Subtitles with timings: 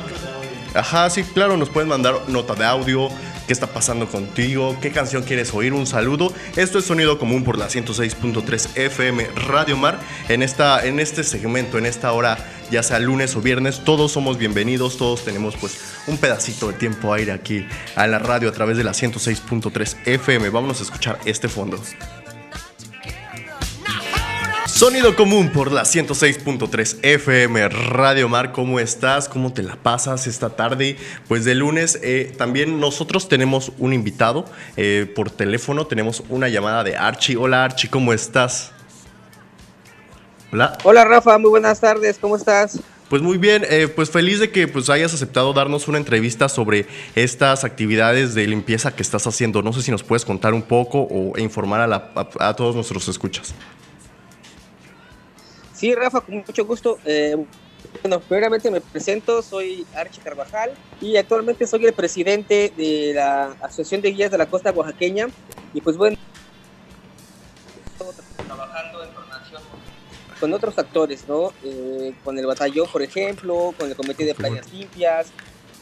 [0.74, 3.08] Ajá, sí, claro, nos pueden mandar nota de audio,
[3.46, 6.32] qué está pasando contigo, qué canción quieres oír, un saludo.
[6.56, 9.98] Esto es Sonido Común por la 106.3 FM Radio Mar.
[10.28, 12.38] En, esta, en este segmento, en esta hora,
[12.70, 17.12] ya sea lunes o viernes, todos somos bienvenidos, todos tenemos pues un pedacito de tiempo
[17.12, 20.50] aire aquí a la radio a través de la 106.3 FM.
[20.50, 21.80] Vamos a escuchar este fondo.
[24.84, 28.52] Sonido común por la 106.3 FM Radio Mar.
[28.52, 29.30] ¿Cómo estás?
[29.30, 30.98] ¿Cómo te la pasas esta tarde?
[31.26, 34.44] Pues de lunes eh, también nosotros tenemos un invitado
[34.76, 35.86] eh, por teléfono.
[35.86, 37.38] Tenemos una llamada de Archie.
[37.38, 38.72] Hola Archie, ¿cómo estás?
[40.52, 40.76] Hola.
[40.84, 42.18] Hola Rafa, muy buenas tardes.
[42.20, 42.78] ¿Cómo estás?
[43.08, 46.86] Pues muy bien, eh, pues feliz de que pues hayas aceptado darnos una entrevista sobre
[47.14, 49.62] estas actividades de limpieza que estás haciendo.
[49.62, 53.08] No sé si nos puedes contar un poco o informar a, a, a todos nuestros
[53.08, 53.54] escuchas.
[55.84, 56.98] Sí, Rafa, con mucho gusto.
[57.04, 57.36] Eh,
[58.00, 64.00] bueno, primeramente me presento, soy Archie Carvajal y actualmente soy el presidente de la Asociación
[64.00, 65.26] de Guías de la Costa Oaxaqueña.
[65.74, 66.16] Y pues bueno,
[68.46, 69.60] trabajando en coordinación
[70.40, 71.52] con otros actores, ¿no?
[71.62, 75.26] Eh, con el batallón, por ejemplo, con el Comité de Playas Limpias,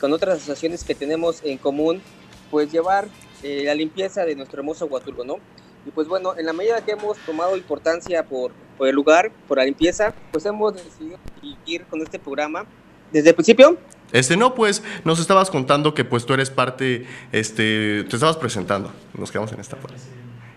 [0.00, 2.02] con otras asociaciones que tenemos en común,
[2.50, 3.06] pues llevar
[3.44, 5.36] eh, la limpieza de nuestro hermoso Huatulco, ¿no?
[5.86, 9.58] Y pues bueno, en la medida que hemos tomado importancia por, por el lugar, por
[9.58, 11.18] la limpieza, pues hemos decidido
[11.66, 12.66] ir con este programa
[13.12, 13.76] desde el principio.
[14.12, 18.92] Este no, pues nos estabas contando que pues tú eres parte, este, te estabas presentando,
[19.14, 19.98] nos quedamos en esta parte.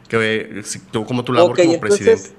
[0.09, 0.61] Que,
[1.07, 2.31] como tu labor como presidente.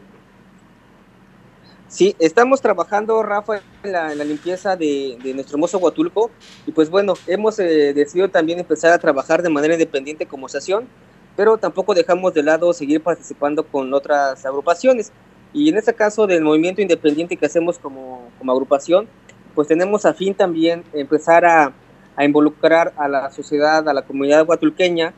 [1.89, 6.31] Sí, estamos trabajando, Rafa, en la, en la limpieza de, de, nuestro hermoso Huatulco
[6.67, 10.89] y pues bueno, hemos eh, decidido también empezar a trabajar de manera independiente como asociación
[11.37, 15.13] pero tampoco dejamos de lado seguir participando con otras agrupaciones.
[15.53, 19.07] Y en este caso del movimiento independiente que hacemos como, como agrupación,
[19.55, 21.73] pues tenemos a fin también empezar a,
[22.17, 25.15] a, involucrar a la sociedad, a la comunidad huatulqueña,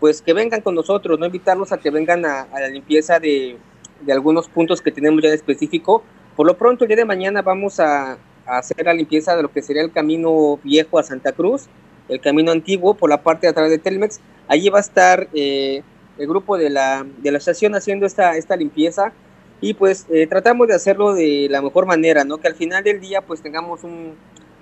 [0.00, 3.58] pues que vengan con nosotros, no invitarlos a que vengan a, la limpieza de,
[4.00, 6.02] de, algunos puntos que tenemos ya en específico.
[6.36, 9.52] Por lo pronto, el día de mañana vamos a, a hacer la limpieza de lo
[9.52, 11.66] que sería el camino viejo a Santa Cruz,
[12.08, 14.20] el camino antiguo por la parte de atrás de Telmex.
[14.48, 15.82] Allí va a estar eh,
[16.18, 19.12] el grupo de la, de la estación haciendo esta, esta limpieza
[19.60, 22.38] y pues eh, tratamos de hacerlo de la mejor manera, ¿no?
[22.38, 24.14] Que al final del día pues tengamos un,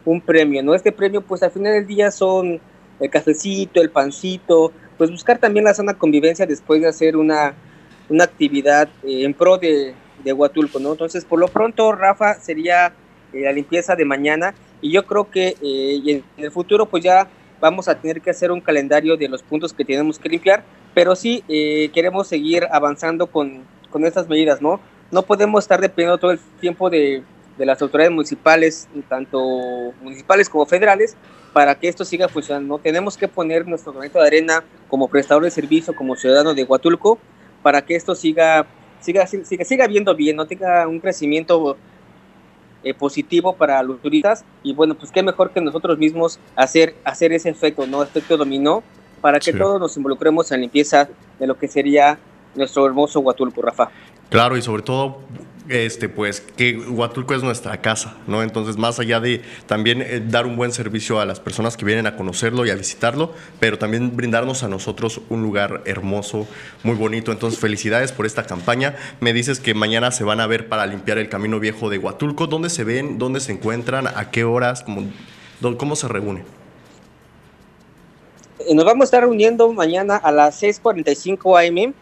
[0.04, 0.74] un, premio, ¿no?
[0.74, 2.60] Este premio pues al final del día son
[3.00, 7.54] el cafecito, el pancito, pues buscar también la sana convivencia después de hacer una,
[8.08, 10.92] una actividad eh, en pro de, de Huatulco, ¿no?
[10.92, 12.94] Entonces por lo pronto Rafa sería
[13.32, 17.28] la limpieza de mañana y yo creo que en el futuro pues ya
[17.62, 20.64] vamos a tener que hacer un calendario de los puntos que tenemos que limpiar,
[20.94, 24.80] pero sí eh, queremos seguir avanzando con, con estas medidas, ¿no?
[25.12, 27.22] No podemos estar dependiendo todo el tiempo de,
[27.56, 29.38] de las autoridades municipales, tanto
[30.02, 31.16] municipales como federales,
[31.52, 32.78] para que esto siga funcionando.
[32.78, 37.20] Tenemos que poner nuestro granito de arena como prestador de servicio, como ciudadano de Huatulco,
[37.62, 38.66] para que esto siga,
[38.98, 41.76] siga, siga, siga viendo bien, no tenga un crecimiento
[42.84, 47.32] eh, positivo para los turistas y bueno, pues qué mejor que nosotros mismos hacer, hacer
[47.32, 48.02] ese efecto, ¿no?
[48.02, 48.82] Efecto dominó
[49.20, 49.58] para que sí.
[49.58, 52.18] todos nos involucremos en la limpieza de lo que sería
[52.54, 53.88] nuestro hermoso Huatulco, Rafa.
[54.28, 55.18] Claro, y sobre todo
[55.68, 58.42] este, pues que Huatulco es nuestra casa, ¿no?
[58.42, 62.06] Entonces, más allá de también eh, dar un buen servicio a las personas que vienen
[62.06, 66.46] a conocerlo y a visitarlo, pero también brindarnos a nosotros un lugar hermoso,
[66.82, 67.32] muy bonito.
[67.32, 68.96] Entonces, felicidades por esta campaña.
[69.20, 72.46] Me dices que mañana se van a ver para limpiar el camino viejo de Huatulco.
[72.46, 73.18] ¿Dónde se ven?
[73.18, 74.06] ¿Dónde se encuentran?
[74.06, 74.82] ¿A qué horas?
[74.82, 75.10] ¿Cómo,
[75.78, 76.44] cómo se reúnen?
[78.72, 81.94] Nos vamos a estar reuniendo mañana a las 6:45 am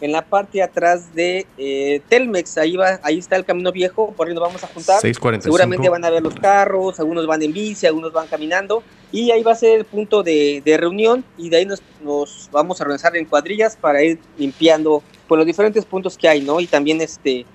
[0.00, 4.12] en la parte de atrás de eh, Telmex, ahí va, ahí está el camino viejo,
[4.12, 5.00] por ahí nos vamos a juntar.
[5.00, 5.42] 645.
[5.44, 8.82] Seguramente van a ver los carros, algunos van en bici, algunos van caminando,
[9.12, 12.48] y ahí va a ser el punto de, de reunión, y de ahí nos, nos,
[12.52, 16.60] vamos a organizar en cuadrillas para ir limpiando pues, los diferentes puntos que hay, ¿no?
[16.60, 17.46] Y también este,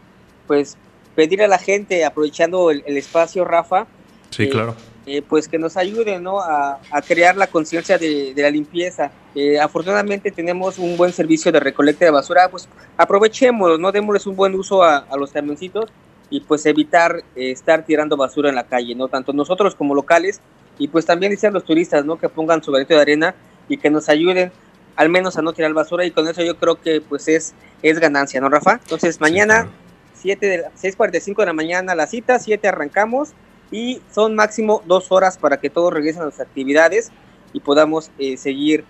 [0.48, 0.78] pues
[1.16, 3.88] pedir a la gente, aprovechando el, el espacio, Rafa,
[4.32, 4.76] Sí, claro.
[5.08, 6.40] Eh, pues que nos ayuden ¿no?
[6.40, 9.12] a, crear la conciencia de, la limpieza.
[9.34, 14.36] Eh, afortunadamente tenemos un buen servicio de recolecta de basura, pues aprovechémoslo, no démosles un
[14.36, 15.90] buen uso a, los camioncitos
[16.30, 20.40] y pues evitar eh, estar tirando basura en la calle, no tanto nosotros como locales
[20.78, 22.18] y pues también decían los turistas, ¿no?
[22.18, 23.34] Que pongan su granito de arena
[23.68, 24.52] y que nos ayuden
[24.96, 28.00] al menos a no tirar basura y con eso yo creo que pues es, es
[28.00, 28.74] ganancia, ¿no, Rafa?
[28.74, 29.68] Entonces mañana,
[30.14, 33.34] sí, de 6.45 de la mañana la cita, 7 arrancamos
[33.72, 37.12] y son máximo dos horas para que todos regresen a las actividades
[37.54, 38.84] y podamos eh, seguir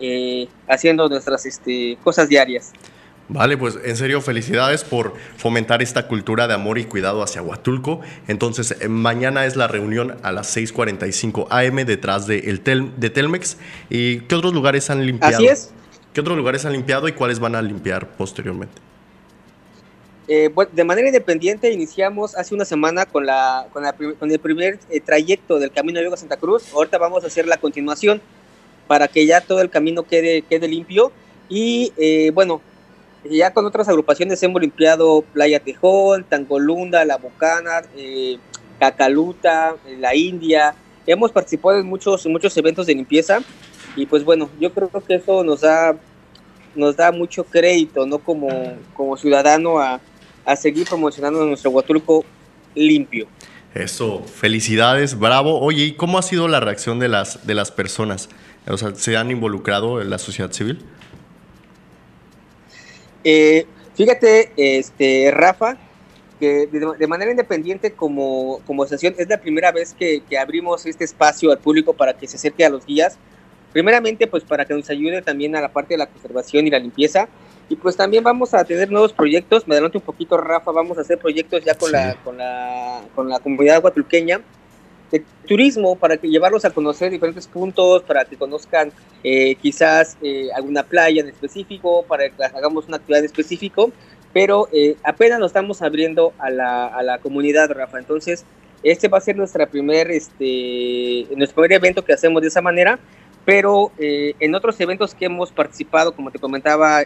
[0.00, 2.72] eh, haciendo nuestras este, cosas diarias.
[3.28, 8.00] Vale, pues en serio, felicidades por fomentar esta cultura de amor y cuidado hacia Huatulco.
[8.28, 13.10] Entonces, eh, mañana es la reunión a las 6:45 AM detrás de, el tel, de
[13.10, 13.56] Telmex.
[13.90, 15.34] ¿Y qué otros lugares han limpiado?
[15.34, 15.72] Así es.
[16.12, 18.80] ¿Qué otros lugares han limpiado y cuáles van a limpiar posteriormente?
[20.28, 23.84] Eh, de manera independiente iniciamos hace una semana con, la, con,
[24.30, 26.72] el primer eh, trayecto del Camino de Yoga Santa Cruz.
[26.72, 28.20] Ahorita vamos a hacer la continuación
[28.88, 31.12] para que ya todo el camino quede, quede limpio.
[31.48, 31.92] Y
[32.32, 32.60] bueno,
[33.30, 38.38] ya con otras agrupaciones hemos limpiado Playa Tejón, Tangolunda, La Bocana, eh,
[38.78, 40.74] Cacaluta, eh, La India.
[41.06, 43.40] Hemos participado en muchos, muchos eventos de limpieza
[43.94, 45.96] y pues bueno, yo creo que eso nos da,
[46.74, 48.18] nos da mucho crédito, ¿no?
[48.18, 48.48] Como,
[48.94, 50.00] como ciudadano a,
[50.46, 52.24] a seguir promocionando nuestro Huatulco
[52.74, 53.26] limpio.
[53.74, 55.60] Eso, felicidades, bravo.
[55.60, 58.30] Oye, ¿y cómo ha sido la reacción de las, de las personas?
[58.66, 60.78] O sea, ¿se han involucrado en la sociedad civil?
[63.22, 65.76] Eh, fíjate, este, Rafa,
[66.38, 71.50] que de, manera independiente como, como asociación es la primera vez que, abrimos este espacio
[71.50, 73.18] al público para que se acerque a los guías.
[73.72, 76.78] Primeramente, pues para que nos ayude también a la parte de la conservación y la
[76.78, 77.28] limpieza.
[77.68, 79.66] Y pues también vamos a tener nuevos proyectos.
[79.66, 80.70] Me adelanto un poquito, Rafa.
[80.70, 84.40] Vamos a hacer proyectos ya con, la, con, la, con la comunidad guatulqueña
[85.10, 88.92] de turismo para que llevarlos a conocer diferentes puntos, para que conozcan
[89.22, 93.92] eh, quizás eh, alguna playa en específico, para que hagamos una actividad específico,
[94.32, 97.98] pero eh, apenas nos estamos abriendo a la, a la, comunidad, Rafa.
[97.98, 98.44] Entonces,
[98.82, 102.98] este va a ser nuestra primer, este, nuestro primer evento que hacemos de esa manera,
[103.44, 107.04] pero en otros eventos que hemos participado, como te comentaba,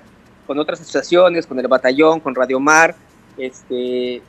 [0.51, 2.97] con otras asociaciones, con el batallón, con Radio Mar,
[3.39, 4.21] este,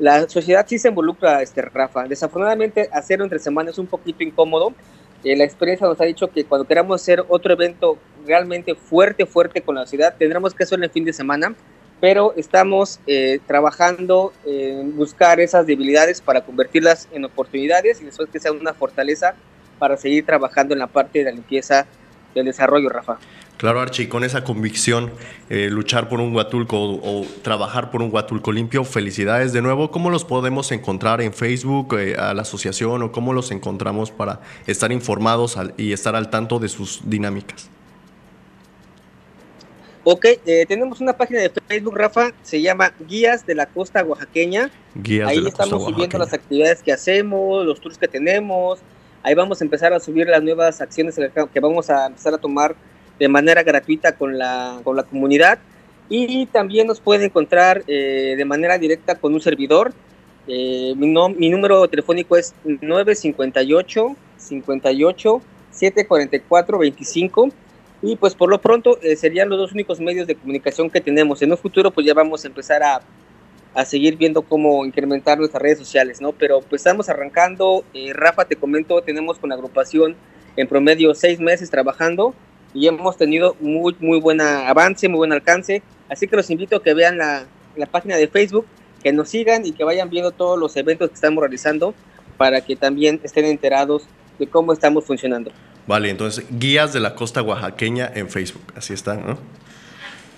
[0.00, 2.02] la sociedad sí se involucra, este, Rafa.
[2.08, 4.74] Desafortunadamente, hacerlo entre semanas es un poquito incómodo.
[5.22, 7.96] Eh, la experiencia nos ha dicho que cuando queramos hacer otro evento
[8.26, 11.54] realmente fuerte, fuerte con la ciudad, tendremos que hacerlo en el fin de semana,
[12.00, 18.40] pero estamos eh, trabajando en buscar esas debilidades para convertirlas en oportunidades y después que
[18.40, 19.36] sea una fortaleza
[19.78, 21.86] para seguir trabajando en la parte de la limpieza
[22.34, 23.20] del desarrollo, Rafa.
[23.58, 25.10] Claro, Archie, con esa convicción,
[25.50, 29.90] eh, luchar por un Huatulco o, trabajar por un Huatulco limpio, felicidades de nuevo.
[29.90, 34.40] ¿Cómo los podemos encontrar en Facebook, eh, a la asociación o cómo los encontramos para
[34.68, 37.68] estar informados y estar al tanto de sus dinámicas?
[40.04, 44.70] Ok, eh, tenemos una página de Facebook, Rafa, se llama Guías de la Costa Oaxaqueña.
[44.94, 48.78] Guías Ahí estamos subiendo las actividades que hacemos, los tours que tenemos.
[49.24, 51.16] Ahí vamos a empezar a subir las nuevas acciones
[51.52, 52.76] que vamos a empezar a tomar
[53.18, 55.58] de manera gratuita con la, con la comunidad
[56.08, 59.92] y también nos puede encontrar eh, de manera directa con un servidor.
[60.46, 67.48] Eh, mi, mi, número telefónico es 958 58 744 25
[68.00, 71.42] y pues por lo pronto eh, serían los dos únicos medios de comunicación que tenemos.
[71.42, 73.02] En un futuro pues ya vamos a empezar a,
[73.74, 76.32] a seguir viendo cómo incrementar nuestras redes sociales, ¿no?
[76.32, 77.84] Pero pues estamos arrancando.
[78.14, 80.16] Rafa, te comento, tenemos con la agrupación
[80.56, 82.34] en promedio seis meses trabajando
[82.78, 85.82] y hemos tenido muy, muy buen avance, muy buen alcance.
[86.08, 87.44] Así que los invito a que vean la,
[87.76, 88.66] la página de Facebook,
[89.02, 91.94] que nos sigan y que vayan viendo todos los eventos que estamos realizando
[92.36, 94.04] para que también estén enterados
[94.38, 95.50] de cómo estamos funcionando.
[95.88, 99.38] Vale, entonces guías de la costa oaxaqueña en Facebook, así está, ¿no?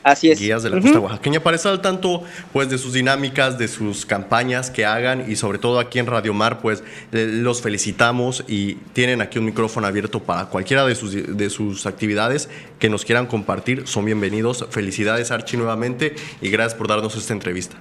[0.02, 0.40] Así es.
[0.40, 4.07] Guías de la costa oaxaqueña para estar al tanto pues de sus dinámicas, de sus
[4.07, 9.21] campañas que hagan y sobre todo aquí en Radio Mar pues los felicitamos y tienen
[9.21, 13.87] aquí un micrófono abierto para cualquiera de sus, de sus actividades que nos quieran compartir.
[13.87, 14.66] Son bienvenidos.
[14.71, 17.76] Felicidades Archi nuevamente y gracias por darnos esta entrevista.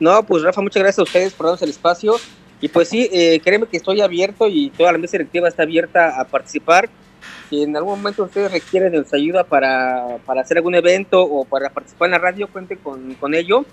[0.00, 2.16] No, pues Rafa, muchas gracias a ustedes por darnos el espacio.
[2.60, 6.20] Y pues sí, eh, créeme que estoy abierto y toda la mesa directiva está abierta
[6.20, 6.90] a participar
[7.52, 11.44] si en algún momento ustedes requieren de nuestra ayuda para, para, hacer algún evento o
[11.44, 13.66] para participar en la radio, cuente con, con ello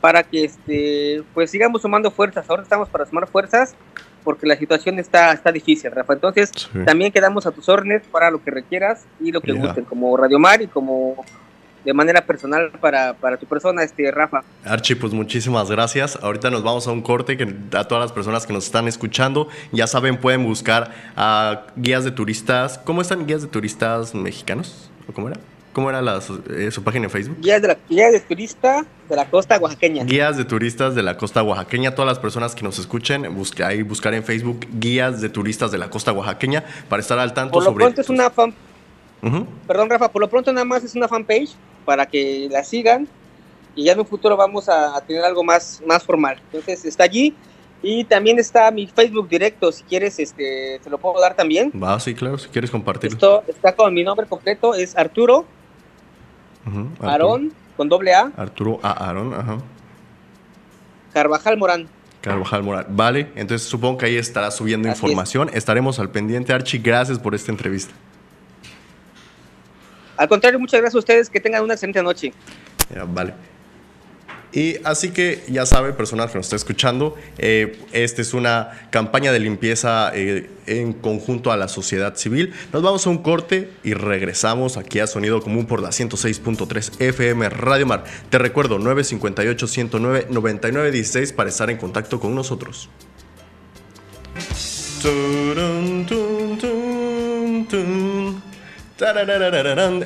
[0.00, 2.50] para que este pues sigamos sumando fuerzas.
[2.50, 3.76] Ahora estamos para sumar fuerzas
[4.24, 6.14] porque la situación está, está difícil, Rafa.
[6.14, 6.50] Entonces,
[6.84, 10.40] también quedamos a tus órdenes para lo que requieras y lo que gusten, como Radio
[10.40, 11.24] Mar y como
[11.84, 14.42] de manera personal para, para tu persona, este Rafa.
[14.64, 16.18] Archie, pues muchísimas gracias.
[16.22, 19.48] Ahorita nos vamos a un corte que a todas las personas que nos están escuchando,
[19.72, 22.78] ya saben, pueden buscar a guías de turistas.
[22.78, 24.90] ¿Cómo están guías de turistas mexicanos?
[25.08, 25.38] ¿O cómo era?
[25.72, 26.20] ¿Cómo era la,
[26.50, 27.36] eh, su página en Facebook?
[27.40, 30.04] Guías de, la, guías de turista de la costa oaxaqueña.
[30.04, 31.94] Guías de turistas de la costa oaxaqueña.
[31.94, 35.78] Todas las personas que nos escuchen, busque, ahí buscar en Facebook guías de turistas de
[35.78, 37.84] la costa oaxaqueña para estar al tanto Por lo sobre.
[37.84, 38.52] pronto es una fan...
[39.66, 41.50] Perdón, Rafa, por lo pronto nada más es una fanpage
[41.84, 43.08] para que la sigan
[43.74, 46.40] y ya en un futuro vamos a, a tener algo más, más formal.
[46.46, 47.34] Entonces está allí
[47.82, 51.72] y también está mi Facebook directo, si quieres, este, te lo puedo dar también.
[51.82, 53.14] Va, sí, claro, si quieres compartirlo.
[53.14, 55.46] Esto está con mi nombre completo, es Arturo.
[57.00, 59.06] Aarón, con doble A, Arturo A.
[59.06, 59.58] Aarón, ajá.
[61.12, 61.88] Carvajal Morán.
[62.20, 62.86] Carvajal Moral.
[62.90, 65.02] Vale, entonces supongo que ahí estará subiendo Así es.
[65.02, 65.50] información.
[65.54, 66.80] Estaremos al pendiente, Archie.
[66.80, 67.94] Gracias por esta entrevista.
[70.20, 72.34] Al contrario, muchas gracias a ustedes, que tengan una excelente noche.
[73.08, 73.32] Vale.
[74.52, 79.32] Y así que ya sabe, personas que nos está escuchando, eh, esta es una campaña
[79.32, 82.52] de limpieza eh, en conjunto a la sociedad civil.
[82.70, 87.48] Nos vamos a un corte y regresamos aquí a Sonido Común por la 106.3 FM
[87.48, 88.04] Radio Mar.
[88.28, 92.90] Te recuerdo, 958-109-9916 para estar en contacto con nosotros.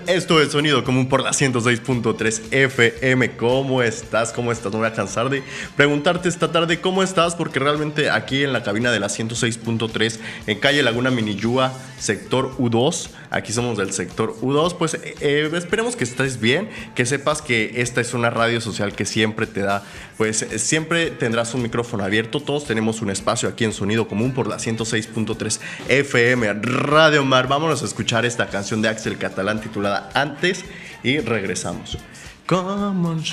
[0.07, 3.37] Esto es Sonido Común por la 106.3 FM.
[3.37, 4.33] ¿Cómo estás?
[4.33, 4.73] ¿Cómo estás?
[4.73, 5.43] No voy a cansar de
[5.77, 10.61] preguntarte esta tarde cómo estás, porque realmente aquí en la cabina de la 106.3, en
[10.61, 16.05] calle Laguna Miniyúa, sector U2, aquí somos del sector U2, pues eh, eh, esperemos que
[16.05, 19.83] estés bien, que sepas que esta es una radio social que siempre te da,
[20.17, 24.33] pues eh, siempre tendrás un micrófono abierto, todos tenemos un espacio aquí en Sonido Común
[24.33, 27.49] por la 106.3 FM Radio Mar.
[27.49, 30.65] Vámonos a escuchar esta canción de Axel Catalán titulada Antes
[31.03, 31.99] y regresamos.
[32.47, 33.25] Come on.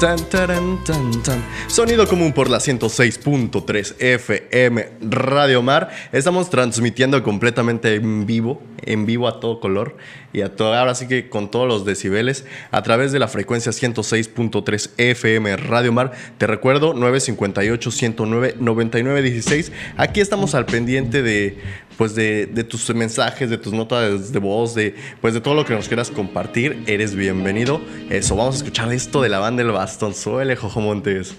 [0.00, 1.44] Tan, tan, tan.
[1.66, 5.90] Sonido común por la 106.3 FM Radio Mar.
[6.10, 9.98] Estamos transmitiendo completamente en vivo, en vivo a todo color
[10.32, 13.72] y a todo, ahora sí que con todos los decibeles a través de la frecuencia
[13.72, 16.12] 106.3 FM Radio Mar.
[16.38, 19.70] Te recuerdo 958 109 9916.
[19.98, 21.58] Aquí estamos al pendiente de
[22.00, 25.66] pues de, de tus mensajes, de tus notas de voz, de pues de todo lo
[25.66, 26.82] que nos quieras compartir.
[26.86, 27.78] Eres bienvenido.
[28.08, 30.14] Eso, vamos a escuchar esto de la banda El Bastón.
[30.14, 31.34] Suele, Jojo Montes.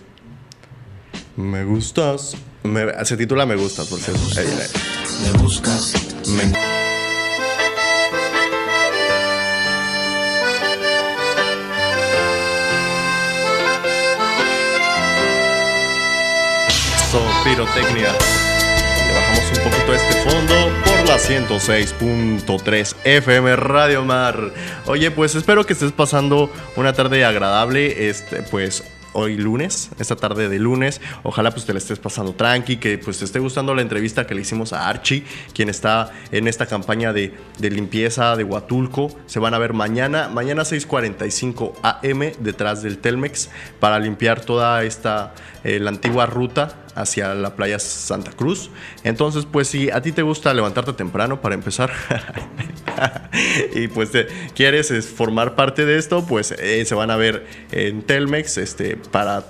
[1.36, 2.36] Me gustas.
[2.62, 4.22] Me- se titula Me gustas, por cierto.
[4.40, 5.32] Ahí, ahí.
[5.34, 5.96] Me buscas,
[6.28, 6.54] Me-
[17.44, 18.51] pirotecnia.
[19.14, 24.52] Bajamos un poquito este fondo por la 106.3 FM Radio Mar.
[24.86, 28.10] Oye, pues espero que estés pasando una tarde agradable.
[28.10, 31.02] Este, pues hoy lunes, esta tarde de lunes.
[31.24, 34.36] Ojalá pues te la estés pasando tranqui, que pues te esté gustando la entrevista que
[34.36, 39.16] le hicimos a Archie, quien está en esta campaña de, de limpieza de Huatulco.
[39.26, 43.50] Se van a ver mañana, mañana 6:45 AM detrás del Telmex
[43.80, 48.70] para limpiar toda esta eh, la antigua ruta hacia la playa Santa Cruz.
[49.04, 51.92] Entonces, pues si a ti te gusta levantarte temprano para empezar
[53.76, 57.46] y pues te quieres es, formar parte de esto, pues eh, se van a ver
[57.72, 59.46] en Telmex este, para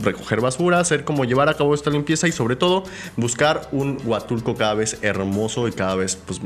[0.00, 2.84] recoger basura, hacer como llevar a cabo esta limpieza y sobre todo
[3.16, 6.40] buscar un Huatulco cada vez hermoso y cada vez pues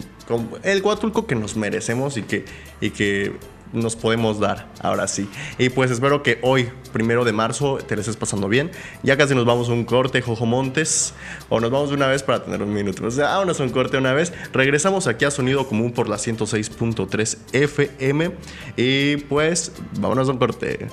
[0.62, 2.44] el Huatulco que nos merecemos y que,
[2.80, 3.32] y que
[3.72, 5.28] nos podemos dar ahora sí.
[5.58, 8.70] Y pues espero que hoy, primero de marzo, te la estés pasando bien.
[9.02, 11.14] Ya casi nos vamos a un corte, Jojo Montes,
[11.48, 13.06] o nos vamos de una vez para tener un minuto.
[13.06, 14.32] O sea, vámonos a un corte una vez.
[14.52, 18.30] Regresamos aquí a Sonido Común por la 106.3 FM.
[18.76, 20.86] Y pues, vámonos a un corte.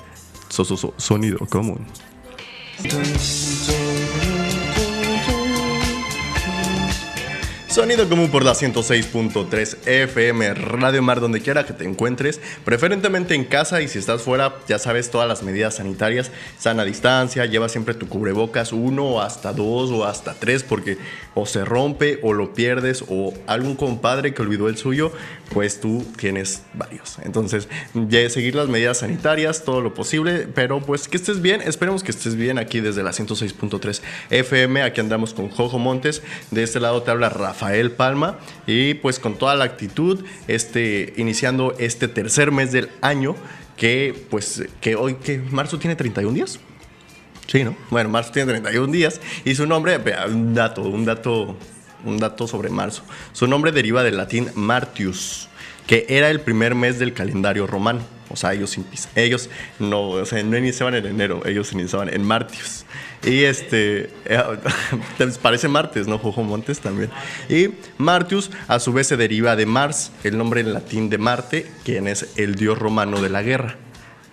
[0.48, 1.86] So- so- so- sonido Común.
[7.76, 13.44] Sonido común por la 106.3 FM Radio Mar, donde quiera que te encuentres, preferentemente en
[13.44, 17.92] casa y si estás fuera, ya sabes todas las medidas sanitarias, sana distancia, lleva siempre
[17.92, 20.96] tu cubrebocas, uno hasta dos o hasta tres, porque
[21.34, 25.12] o se rompe o lo pierdes o algún compadre que olvidó el suyo,
[25.52, 27.18] pues tú tienes varios.
[27.22, 32.02] Entonces, ya seguir las medidas sanitarias, todo lo posible, pero pues que estés bien, esperemos
[32.02, 34.00] que estés bien aquí desde la 106.3
[34.30, 39.18] FM, aquí andamos con Jojo Montes, de este lado te habla Rafael Palma y pues
[39.18, 43.36] con toda la actitud, este, iniciando este tercer mes del año,
[43.76, 46.58] que pues que hoy, que marzo tiene 31 días.
[47.46, 47.76] Sí, ¿no?
[47.90, 51.56] Bueno, marzo tiene 31 días y su nombre, un dato, un dato,
[52.06, 53.02] un dato sobre marzo.
[53.32, 55.48] Su nombre deriva del latín Martius,
[55.86, 58.00] que era el primer mes del calendario romano.
[58.28, 58.76] O sea, ellos,
[59.14, 59.48] ellos
[59.78, 62.84] no, o sea, no iniciaban en enero, ellos iniciaban en Martius.
[63.24, 64.42] Y este, eh,
[65.42, 66.18] parece martes, ¿no?
[66.18, 67.10] Jojo Montes también.
[67.48, 71.70] Y Martius a su vez se deriva de Mars, el nombre en latín de Marte,
[71.84, 73.76] quien es el dios romano de la guerra.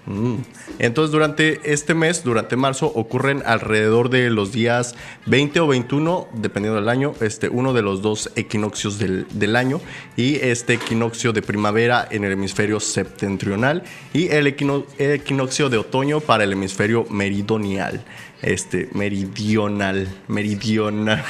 [0.05, 0.35] Mm.
[0.79, 4.95] Entonces durante este mes, durante marzo, ocurren alrededor de los días
[5.27, 9.79] 20 o 21, dependiendo del año, este, uno de los dos equinoccios del, año
[10.17, 13.83] y este equinoccio de primavera en el hemisferio septentrional
[14.13, 18.03] y el equinoccio de otoño para el hemisferio meridional
[18.43, 21.23] este, meridional, meridional.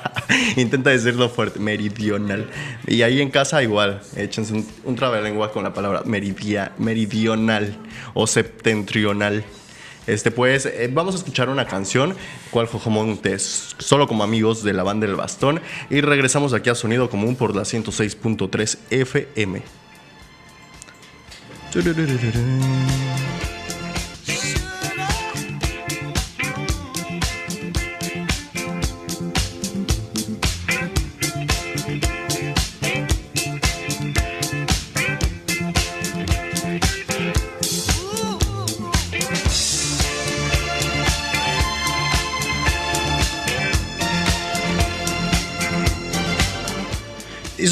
[0.56, 2.48] Intenta decirlo fuerte, meridional.
[2.86, 7.76] Y ahí en casa igual, échense un, un trabalengua con la palabra meridia, meridional
[8.14, 9.44] o septentrional.
[10.06, 12.14] Este, pues, eh, vamos a escuchar una canción,
[12.50, 17.08] cual Jojomontes, solo como amigos de la banda del bastón, y regresamos aquí a Sonido
[17.08, 19.62] Común por la 106.3 FM.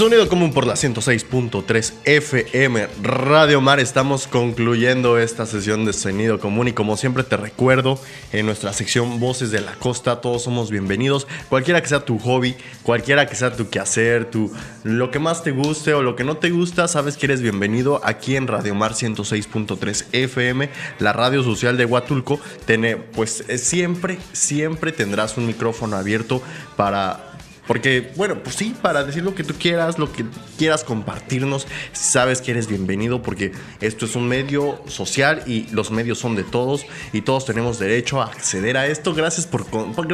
[0.03, 3.79] Sonido común por la 106.3 FM Radio Mar.
[3.79, 8.01] Estamos concluyendo esta sesión de sonido común y como siempre te recuerdo,
[8.33, 11.29] en nuestra sección Voces de la Costa, todos somos bienvenidos.
[11.49, 14.51] Cualquiera que sea tu hobby, cualquiera que sea tu quehacer, tu,
[14.83, 18.01] lo que más te guste o lo que no te gusta, sabes que eres bienvenido
[18.03, 20.69] aquí en Radio Mar 106.3 FM,
[20.99, 22.41] la radio social de Huatulco.
[22.67, 26.43] Tiene, pues eh, siempre, siempre tendrás un micrófono abierto
[26.77, 27.32] para
[27.67, 30.25] porque, bueno, pues sí, para decir lo que tú quieras, lo que
[30.59, 36.19] quieras compartirnos, sabes que eres bienvenido porque esto es un medio social y los medios
[36.19, 39.15] son de todos y todos tenemos derecho a acceder a esto.
[39.15, 39.65] Gracias por,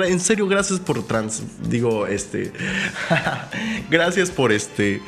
[0.04, 2.52] en serio, gracias por trans, digo, este,
[3.90, 5.00] gracias por este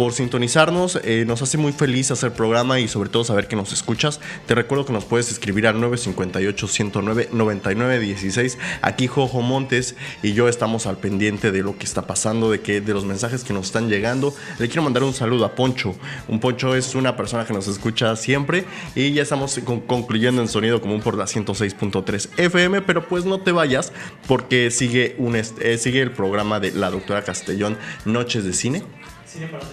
[0.00, 0.98] por sintonizarnos.
[1.04, 4.18] Eh, nos hace muy feliz hacer programa y sobre todo saber que nos escuchas.
[4.46, 8.56] Te recuerdo que nos puedes escribir al 958-109-9916.
[8.80, 12.80] Aquí Jojo Montes y yo estamos al pendiente de lo que está pasando, de, que,
[12.80, 14.34] de los mensajes que nos están llegando.
[14.58, 15.94] Le quiero mandar un saludo a Poncho.
[16.28, 20.80] Un Poncho es una persona que nos escucha siempre y ya estamos concluyendo en sonido
[20.80, 23.92] común por la 106.3 FM, pero pues no te vayas
[24.26, 25.44] porque sigue, un, eh,
[25.76, 28.82] sigue el programa de la doctora Castellón, Noches de Cine.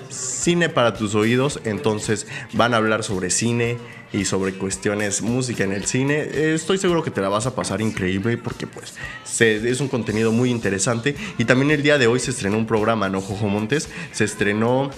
[0.10, 3.78] Cine para, tus oídos, entonces van a hablar sobre cine
[4.14, 6.54] y sobre cuestiones música en el cine.
[6.54, 8.94] Estoy seguro que te la vas a pasar increíble porque pues
[9.42, 13.10] es un contenido muy interesante y también el día de hoy se estrenó un programa,
[13.10, 13.90] ¿no, Jojo Montes?
[14.12, 14.92] Se estrenó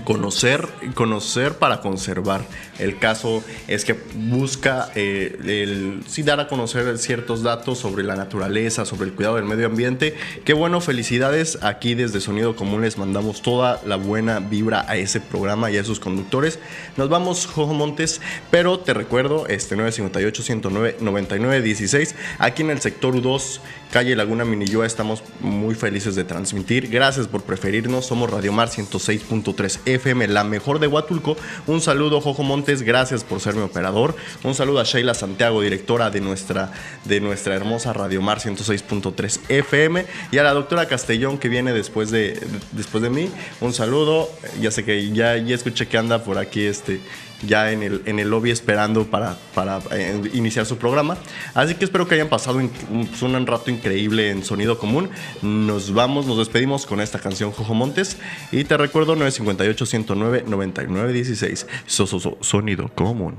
[0.00, 2.42] conocer, conocer para conservar.
[2.78, 8.16] El caso es que busca eh, el, sí dar a conocer ciertos datos sobre la
[8.16, 10.14] naturaleza, sobre el cuidado del medio ambiente.
[10.44, 11.58] Qué bueno, felicidades.
[11.62, 15.84] Aquí desde Sonido Común les mandamos toda la buena vibra a ese programa y a
[15.84, 16.58] sus conductores.
[16.96, 22.80] Nos vamos, Jojo Montes, pero te recuerdo, este 958 109 99 16, aquí en el
[22.80, 26.88] sector U2 Calle Laguna Minilloa estamos muy felices de transmitir.
[26.88, 28.06] Gracias por preferirnos.
[28.06, 31.36] Somos Radio Mar 106.3 FM, la mejor de Huatulco.
[31.66, 32.82] Un saludo, Jojo Montes.
[32.82, 34.14] Gracias por ser mi operador.
[34.44, 36.72] Un saludo a Sheila Santiago, directora de nuestra,
[37.04, 40.06] de nuestra hermosa Radio Mar 106.3 FM.
[40.30, 42.38] Y a la doctora Castellón, que viene después de,
[42.72, 43.30] después de mí.
[43.60, 44.28] Un saludo.
[44.60, 47.00] Ya sé que ya, ya escuché que anda por aquí este
[47.42, 51.16] ya en el, en el lobby esperando para, para eh, iniciar su programa.
[51.54, 55.10] Así que espero que hayan pasado un, un, rato increíble en Sonido Común.
[55.42, 58.16] Nos vamos, nos despedimos con esta canción Jojo Montes.
[58.52, 61.66] Y te recuerdo 958 109 9916.
[61.86, 63.36] So, so, so, sonido Común.